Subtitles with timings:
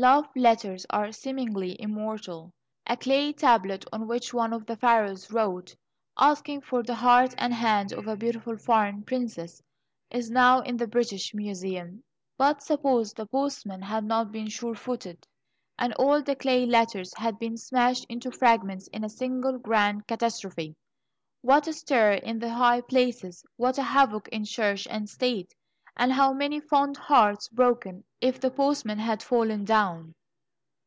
[0.00, 2.52] Love letters are seemingly immortal.
[2.86, 5.74] A clay tablet on which one of the Pharaohs wrote,
[6.16, 9.60] asking for the heart and hand of a beautiful foreign princess,
[10.10, 12.04] is now in the British Museum.
[12.36, 15.26] But suppose the postman had not been sure footed,
[15.78, 20.76] and all the clay letters had been smashed into fragments in a single grand catastrophe!
[21.40, 25.54] What a stir in high places, what havoc in Church and State,
[26.00, 30.14] and how many fond hearts broken, if the postman had fallen down!